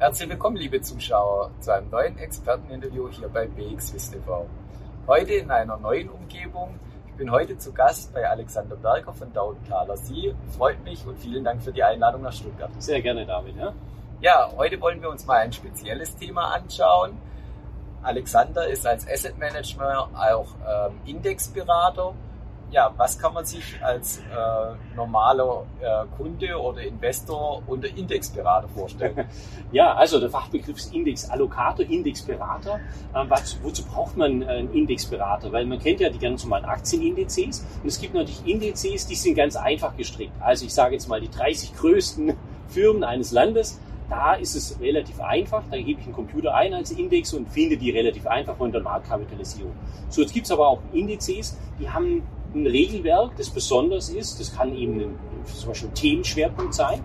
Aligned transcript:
Herzlich 0.00 0.30
willkommen, 0.30 0.56
liebe 0.56 0.80
Zuschauer, 0.80 1.50
zu 1.60 1.74
einem 1.74 1.90
neuen 1.90 2.16
Experteninterview 2.16 3.10
hier 3.10 3.28
bei 3.28 3.46
BXWIST 3.46 4.14
TV. 4.14 4.46
Heute 5.06 5.34
in 5.34 5.50
einer 5.50 5.76
neuen 5.76 6.08
Umgebung. 6.08 6.80
Ich 7.06 7.12
bin 7.16 7.30
heute 7.30 7.58
zu 7.58 7.70
Gast 7.74 8.14
bei 8.14 8.26
Alexander 8.26 8.76
Berger 8.76 9.12
von 9.12 9.30
Dautenthaler 9.34 9.98
Sie. 9.98 10.34
Freut 10.56 10.82
mich 10.84 11.06
und 11.06 11.18
vielen 11.18 11.44
Dank 11.44 11.62
für 11.62 11.70
die 11.70 11.82
Einladung 11.82 12.22
nach 12.22 12.32
Stuttgart. 12.32 12.70
Sehr 12.78 13.02
gerne, 13.02 13.26
David. 13.26 13.56
Ja? 13.56 13.74
ja, 14.22 14.50
heute 14.56 14.80
wollen 14.80 15.02
wir 15.02 15.10
uns 15.10 15.26
mal 15.26 15.40
ein 15.40 15.52
spezielles 15.52 16.16
Thema 16.16 16.54
anschauen. 16.54 17.18
Alexander 18.02 18.68
ist 18.68 18.86
als 18.86 19.06
Asset 19.06 19.36
Manager 19.38 20.08
auch 20.14 20.48
ähm, 20.66 20.94
Indexberater 21.04 22.14
ja, 22.70 22.92
was 22.96 23.18
kann 23.18 23.34
man 23.34 23.44
sich 23.44 23.82
als 23.82 24.18
äh, 24.18 24.94
normaler 24.94 25.66
äh, 25.80 26.06
Kunde 26.16 26.56
oder 26.56 26.82
Investor 26.82 27.62
unter 27.66 27.88
Indexberater 27.88 28.68
vorstellen? 28.68 29.26
Ja, 29.72 29.94
also 29.94 30.18
der 30.18 30.30
Fachbegriff 30.30 30.78
ist 30.78 30.92
Indexallokator, 30.92 31.86
Indexberater. 31.86 32.80
Ähm, 33.14 33.26
was, 33.30 33.56
wozu 33.62 33.84
braucht 33.84 34.16
man 34.16 34.42
einen 34.42 34.72
Indexberater? 34.74 35.52
Weil 35.52 35.64
man 35.64 35.78
kennt 35.78 36.00
ja 36.00 36.10
die 36.10 36.18
ganz 36.18 36.42
normalen 36.42 36.64
Aktienindizes 36.64 37.64
und 37.80 37.88
es 37.88 38.00
gibt 38.00 38.14
natürlich 38.14 38.44
Indizes, 38.44 39.06
die 39.06 39.14
sind 39.14 39.36
ganz 39.36 39.54
einfach 39.54 39.96
gestrickt. 39.96 40.32
Also 40.40 40.66
ich 40.66 40.74
sage 40.74 40.94
jetzt 40.94 41.08
mal 41.08 41.20
die 41.20 41.30
30 41.30 41.76
größten 41.76 42.36
Firmen 42.68 43.04
eines 43.04 43.30
Landes. 43.30 43.78
Da 44.08 44.34
ist 44.34 44.56
es 44.56 44.80
relativ 44.80 45.20
einfach. 45.20 45.62
Da 45.70 45.76
gebe 45.76 46.00
ich 46.00 46.06
einen 46.06 46.16
Computer 46.16 46.52
ein 46.52 46.74
als 46.74 46.90
Index 46.90 47.32
und 47.32 47.48
finde 47.48 47.76
die 47.76 47.90
relativ 47.90 48.26
einfach 48.26 48.56
von 48.56 48.72
der 48.72 48.82
Marktkapitalisierung. 48.82 49.72
So, 50.08 50.20
jetzt 50.22 50.34
gibt 50.34 50.46
es 50.46 50.52
aber 50.52 50.66
auch 50.66 50.80
Indizes, 50.92 51.56
die 51.78 51.88
haben 51.88 52.24
ein 52.54 52.66
Regelwerk, 52.66 53.36
das 53.36 53.50
besonders 53.50 54.08
ist. 54.10 54.40
Das 54.40 54.54
kann 54.54 54.76
eben 54.76 55.00
ein, 55.00 55.18
zum 55.44 55.68
Beispiel 55.68 55.88
ein 55.88 55.94
Themenschwerpunkt 55.94 56.74
sein 56.74 57.02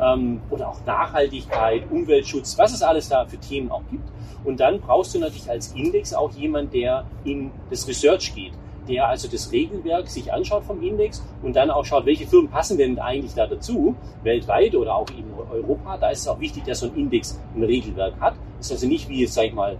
ähm, 0.00 0.40
oder 0.50 0.68
auch 0.68 0.84
Nachhaltigkeit, 0.84 1.90
Umweltschutz, 1.90 2.58
was 2.58 2.72
es 2.72 2.82
alles 2.82 3.08
da 3.08 3.24
für 3.26 3.38
Themen 3.38 3.70
auch 3.70 3.82
gibt. 3.90 4.08
Und 4.44 4.60
dann 4.60 4.80
brauchst 4.80 5.14
du 5.14 5.18
natürlich 5.18 5.48
als 5.48 5.72
Index 5.72 6.12
auch 6.12 6.30
jemand, 6.32 6.74
der 6.74 7.06
in 7.24 7.50
das 7.70 7.88
Research 7.88 8.34
geht, 8.34 8.52
der 8.88 9.08
also 9.08 9.28
das 9.28 9.50
Regelwerk 9.52 10.08
sich 10.08 10.32
anschaut 10.32 10.64
vom 10.64 10.82
Index 10.82 11.24
und 11.42 11.56
dann 11.56 11.70
auch 11.70 11.84
schaut, 11.84 12.04
welche 12.04 12.26
Firmen 12.26 12.50
passen 12.50 12.76
denn 12.76 12.98
eigentlich 12.98 13.34
da 13.34 13.46
dazu, 13.46 13.94
weltweit 14.22 14.74
oder 14.74 14.96
auch 14.96 15.08
in 15.10 15.24
Europa. 15.50 15.96
Da 15.96 16.10
ist 16.10 16.20
es 16.20 16.28
auch 16.28 16.40
wichtig, 16.40 16.64
dass 16.64 16.80
so 16.80 16.86
ein 16.86 16.94
Index 16.94 17.40
ein 17.54 17.62
Regelwerk 17.62 18.20
hat. 18.20 18.34
Das 18.58 18.66
ist 18.66 18.72
also 18.72 18.86
nicht 18.86 19.08
wie 19.08 19.26
sag 19.26 19.46
ich 19.46 19.54
mal, 19.54 19.78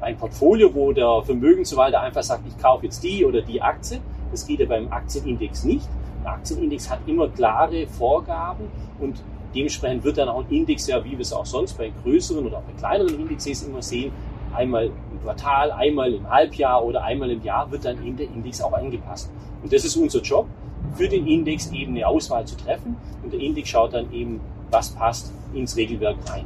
ein 0.00 0.16
Portfolio, 0.16 0.74
wo 0.74 0.92
der 0.92 1.22
Vermögensverwalter 1.24 2.00
einfach 2.00 2.22
sagt, 2.22 2.46
ich 2.46 2.56
kaufe 2.58 2.84
jetzt 2.86 3.02
die 3.02 3.24
oder 3.24 3.42
die 3.42 3.60
Aktie, 3.60 4.00
das 4.30 4.46
geht 4.46 4.60
ja 4.60 4.66
beim 4.66 4.92
Aktienindex 4.92 5.64
nicht. 5.64 5.88
Der 6.24 6.32
Aktienindex 6.32 6.90
hat 6.90 7.00
immer 7.06 7.28
klare 7.28 7.86
Vorgaben 7.86 8.64
und 8.98 9.22
dementsprechend 9.54 10.04
wird 10.04 10.18
dann 10.18 10.28
auch 10.28 10.44
ein 10.44 10.50
Index, 10.50 10.86
ja, 10.86 11.02
wie 11.04 11.12
wir 11.12 11.20
es 11.20 11.32
auch 11.32 11.46
sonst 11.46 11.78
bei 11.78 11.92
größeren 12.02 12.46
oder 12.46 12.58
auch 12.58 12.62
bei 12.62 12.72
kleineren 12.72 13.20
Indexes 13.20 13.62
immer 13.62 13.82
sehen, 13.82 14.12
einmal 14.54 14.86
im 14.86 15.22
Quartal, 15.22 15.70
einmal 15.72 16.12
im 16.12 16.28
Halbjahr 16.28 16.84
oder 16.84 17.02
einmal 17.04 17.30
im 17.30 17.42
Jahr 17.42 17.70
wird 17.70 17.84
dann 17.84 18.04
eben 18.04 18.16
der 18.16 18.26
Index 18.26 18.60
auch 18.60 18.72
angepasst. 18.72 19.30
Und 19.62 19.72
das 19.72 19.84
ist 19.84 19.96
unser 19.96 20.20
Job, 20.20 20.46
für 20.94 21.08
den 21.08 21.26
Index 21.26 21.70
eben 21.72 21.92
eine 21.92 22.06
Auswahl 22.06 22.46
zu 22.46 22.56
treffen. 22.56 22.96
Und 23.22 23.32
der 23.32 23.40
Index 23.40 23.68
schaut 23.68 23.94
dann 23.94 24.12
eben, 24.12 24.40
was 24.70 24.90
passt 24.90 25.32
ins 25.54 25.76
Regelwerk 25.76 26.16
rein. 26.28 26.44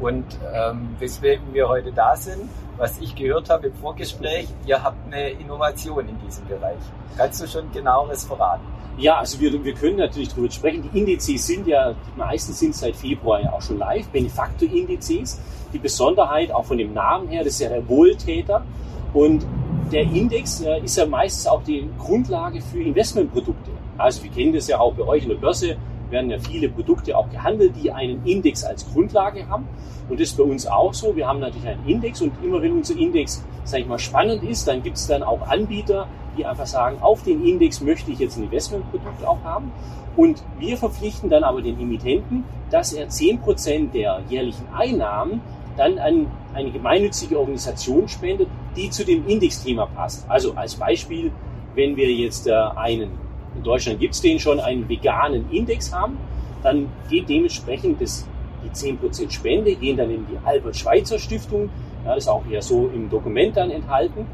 Und 0.00 0.24
ähm, 0.52 0.96
weswegen 0.98 1.52
wir 1.52 1.68
heute 1.68 1.92
da 1.92 2.16
sind, 2.16 2.48
was 2.76 2.98
ich 3.00 3.14
gehört 3.14 3.50
habe 3.50 3.68
im 3.68 3.74
Vorgespräch, 3.74 4.48
ihr 4.66 4.82
habt 4.82 4.96
eine 5.06 5.30
Innovation 5.30 6.08
in 6.08 6.18
diesem 6.26 6.46
Bereich. 6.46 6.78
Kannst 7.16 7.42
du 7.42 7.46
schon 7.46 7.70
genaueres 7.72 8.24
verraten? 8.24 8.64
Ja, 8.96 9.18
also 9.18 9.40
wir, 9.40 9.64
wir 9.64 9.74
können 9.74 9.96
natürlich 9.96 10.28
darüber 10.28 10.50
sprechen. 10.50 10.88
Die 10.92 10.98
Indizes 10.98 11.46
sind 11.46 11.66
ja, 11.66 11.92
die 11.92 12.18
meisten 12.18 12.52
sind 12.52 12.74
seit 12.74 12.94
Februar 12.94 13.40
ja 13.40 13.52
auch 13.52 13.62
schon 13.62 13.78
live, 13.78 14.08
Benefactor-Indizes. 14.08 15.40
Die 15.72 15.78
Besonderheit 15.78 16.52
auch 16.52 16.64
von 16.64 16.78
dem 16.78 16.92
Namen 16.92 17.28
her, 17.28 17.42
das 17.42 17.54
ist 17.54 17.60
ja 17.60 17.68
der 17.68 17.88
Wohltäter. 17.88 18.64
Und 19.12 19.44
der 19.92 20.02
Index 20.02 20.60
äh, 20.60 20.80
ist 20.80 20.96
ja 20.96 21.06
meistens 21.06 21.46
auch 21.46 21.62
die 21.62 21.88
Grundlage 21.98 22.60
für 22.60 22.82
Investmentprodukte. 22.82 23.70
Also 23.98 24.22
wir 24.22 24.30
kennen 24.30 24.52
das 24.52 24.68
ja 24.68 24.78
auch 24.78 24.94
bei 24.94 25.04
euch 25.04 25.22
in 25.24 25.28
der 25.28 25.36
Börse 25.36 25.76
werden 26.14 26.30
ja 26.30 26.38
viele 26.38 26.70
Produkte 26.70 27.18
auch 27.18 27.28
gehandelt, 27.28 27.74
die 27.82 27.92
einen 27.92 28.24
Index 28.24 28.64
als 28.64 28.90
Grundlage 28.90 29.46
haben. 29.48 29.68
Und 30.08 30.20
das 30.20 30.30
ist 30.30 30.38
bei 30.38 30.44
uns 30.44 30.66
auch 30.66 30.94
so. 30.94 31.14
Wir 31.14 31.26
haben 31.26 31.40
natürlich 31.40 31.68
einen 31.68 31.86
Index 31.86 32.22
und 32.22 32.32
immer 32.42 32.62
wenn 32.62 32.72
unser 32.72 32.96
Index, 32.96 33.44
sage 33.64 33.82
ich 33.82 33.88
mal, 33.88 33.98
spannend 33.98 34.42
ist, 34.42 34.66
dann 34.66 34.82
gibt 34.82 34.96
es 34.96 35.06
dann 35.06 35.22
auch 35.22 35.46
Anbieter, 35.46 36.06
die 36.38 36.46
einfach 36.46 36.66
sagen, 36.66 36.98
auf 37.02 37.22
den 37.22 37.44
Index 37.44 37.80
möchte 37.80 38.10
ich 38.10 38.18
jetzt 38.18 38.38
ein 38.38 38.44
Investmentprodukt 38.44 39.24
auch 39.26 39.42
haben. 39.44 39.72
Und 40.16 40.42
wir 40.58 40.76
verpflichten 40.76 41.28
dann 41.28 41.42
aber 41.42 41.60
den 41.60 41.78
Emittenten, 41.80 42.44
dass 42.70 42.92
er 42.92 43.08
10% 43.08 43.90
der 43.90 44.22
jährlichen 44.28 44.66
Einnahmen 44.72 45.40
dann 45.76 45.98
an 45.98 46.26
eine 46.54 46.70
gemeinnützige 46.70 47.38
Organisation 47.38 48.08
spendet, 48.08 48.48
die 48.76 48.90
zu 48.90 49.04
dem 49.04 49.26
Indexthema 49.26 49.86
passt. 49.86 50.24
Also 50.30 50.54
als 50.54 50.76
Beispiel, 50.76 51.32
wenn 51.74 51.96
wir 51.96 52.12
jetzt 52.12 52.46
äh, 52.46 52.52
einen 52.52 53.23
in 53.56 53.62
Deutschland 53.62 54.00
gibt 54.00 54.14
es 54.14 54.20
den 54.20 54.38
schon, 54.38 54.60
einen 54.60 54.88
veganen 54.88 55.50
Index 55.50 55.92
haben, 55.92 56.18
dann 56.62 56.88
geht 57.10 57.28
dementsprechend 57.28 58.00
das, 58.00 58.26
die 58.64 58.70
10% 58.70 59.30
Spende, 59.30 59.74
gehen 59.74 59.96
dann 59.96 60.10
in 60.10 60.26
die 60.26 60.38
Albert-Schweitzer 60.44 61.18
Stiftung. 61.18 61.68
Ja, 62.04 62.14
das 62.14 62.24
ist 62.24 62.28
auch 62.28 62.44
eher 62.50 62.62
so 62.62 62.90
im 62.94 63.08
Dokument 63.10 63.56
dann 63.56 63.70
enthalten. 63.70 64.26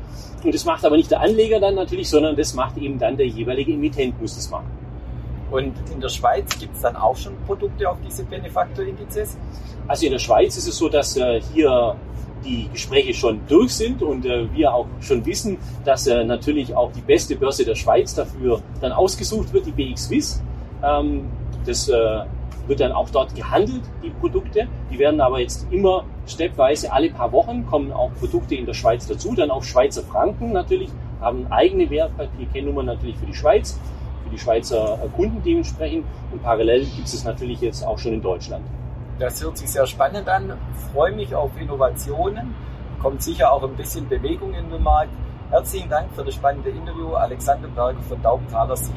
Und 0.42 0.54
das 0.54 0.64
macht 0.64 0.84
aber 0.84 0.96
nicht 0.96 1.10
der 1.10 1.20
Anleger 1.20 1.60
dann 1.60 1.74
natürlich, 1.74 2.08
sondern 2.08 2.36
das 2.36 2.54
macht 2.54 2.78
eben 2.78 2.98
dann 2.98 3.16
der 3.16 3.26
jeweilige 3.26 3.72
Emittent, 3.72 4.20
muss 4.20 4.34
das 4.34 4.50
machen. 4.50 4.70
Und 5.50 5.74
in 5.92 6.00
der 6.00 6.08
Schweiz 6.08 6.58
gibt 6.58 6.76
es 6.76 6.80
dann 6.80 6.96
auch 6.96 7.16
schon 7.16 7.34
Produkte 7.46 7.88
auf 7.88 7.98
diese 8.04 8.24
Benefactor-Indizes? 8.24 9.36
Also 9.88 10.06
in 10.06 10.12
der 10.12 10.20
Schweiz 10.20 10.56
ist 10.56 10.68
es 10.68 10.76
so, 10.76 10.88
dass 10.88 11.16
äh, 11.16 11.40
hier 11.52 11.96
die 12.44 12.68
Gespräche 12.72 13.14
schon 13.14 13.40
durch 13.48 13.72
sind 13.72 14.02
und 14.02 14.24
äh, 14.24 14.52
wir 14.52 14.72
auch 14.72 14.86
schon 15.00 15.24
wissen, 15.26 15.58
dass 15.84 16.06
äh, 16.06 16.24
natürlich 16.24 16.74
auch 16.74 16.90
die 16.92 17.00
beste 17.00 17.36
Börse 17.36 17.64
der 17.64 17.74
Schweiz 17.74 18.14
dafür 18.14 18.62
dann 18.80 18.92
ausgesucht 18.92 19.52
wird, 19.52 19.66
die 19.66 19.72
BX 19.72 20.04
Swiss. 20.04 20.42
Ähm, 20.82 21.26
das 21.66 21.88
äh, 21.88 22.20
wird 22.66 22.80
dann 22.80 22.92
auch 22.92 23.10
dort 23.10 23.34
gehandelt, 23.34 23.82
die 24.02 24.10
Produkte. 24.10 24.68
Die 24.90 24.98
werden 24.98 25.20
aber 25.20 25.40
jetzt 25.40 25.66
immer 25.70 26.04
stepweise 26.26 26.92
alle 26.92 27.10
paar 27.10 27.32
Wochen 27.32 27.66
kommen 27.66 27.92
auch 27.92 28.10
Produkte 28.18 28.54
in 28.54 28.66
der 28.66 28.74
Schweiz 28.74 29.06
dazu, 29.06 29.34
dann 29.34 29.50
auch 29.50 29.64
Schweizer 29.64 30.02
Franken 30.02 30.52
natürlich, 30.52 30.90
haben 31.20 31.46
eigene 31.50 31.90
Wertpapierkennnummer 31.90 32.82
natürlich 32.82 33.16
für 33.16 33.26
die 33.26 33.34
Schweiz, 33.34 33.78
für 34.24 34.30
die 34.30 34.38
Schweizer 34.38 34.98
äh, 35.02 35.08
Kunden 35.08 35.42
dementsprechend 35.44 36.04
und 36.32 36.42
parallel 36.42 36.84
gibt 36.84 37.08
es 37.08 37.24
natürlich 37.24 37.60
jetzt 37.60 37.84
auch 37.84 37.98
schon 37.98 38.14
in 38.14 38.22
Deutschland. 38.22 38.64
Das 39.20 39.42
hört 39.42 39.58
sich 39.58 39.70
sehr 39.70 39.86
spannend 39.86 40.26
an. 40.30 40.56
Freue 40.94 41.12
mich 41.12 41.34
auf 41.34 41.50
Innovationen. 41.60 42.54
Kommt 43.02 43.22
sicher 43.22 43.52
auch 43.52 43.62
ein 43.62 43.76
bisschen 43.76 44.08
Bewegung 44.08 44.54
in 44.54 44.70
den 44.70 44.82
Markt. 44.82 45.12
Herzlichen 45.50 45.90
Dank 45.90 46.10
für 46.14 46.24
das 46.24 46.34
spannende 46.34 46.70
Interview, 46.70 47.12
Alexander 47.14 47.68
Berger 47.68 48.00
von 48.00 48.22
Daubenthaler 48.22 48.76
7. 48.78 48.96